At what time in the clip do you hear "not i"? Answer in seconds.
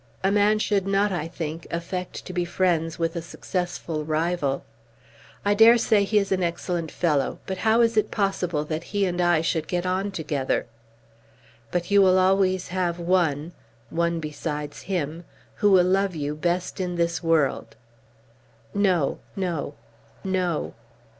0.87-1.27